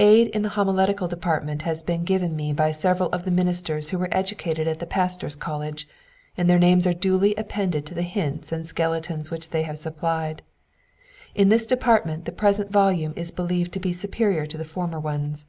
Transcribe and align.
Aid 0.00 0.26
in 0.30 0.42
the 0.42 0.48
homiletical 0.58 1.06
department 1.06 1.62
has 1.62 1.80
been 1.80 2.02
given 2.02 2.34
me 2.34 2.52
by 2.52 2.72
several 2.72 3.08
of 3.10 3.24
the 3.24 3.30
ministers 3.30 3.90
who 3.90 3.98
were 4.00 4.08
educated 4.10 4.66
at 4.66 4.80
the 4.80 4.84
Pastors' 4.86 5.36
College, 5.36 5.86
and 6.36 6.50
their 6.50 6.58
names 6.58 6.88
are 6.88 6.92
duly 6.92 7.36
appended 7.36 7.86
to 7.86 7.94
the 7.94 8.02
hints 8.02 8.50
and 8.50 8.66
skeletons 8.66 9.30
which 9.30 9.50
they 9.50 9.62
have 9.62 9.78
supplied. 9.78 10.42
In 11.36 11.50
this 11.50 11.66
department 11.66 12.24
the 12.24 12.32
present 12.32 12.72
volume 12.72 13.12
is 13.14 13.30
believed 13.30 13.70
to 13.74 13.78
be 13.78 13.92
superior 13.92 14.44
to 14.44 14.58
the 14.58 14.64
former 14.64 14.98
ones. 14.98 15.46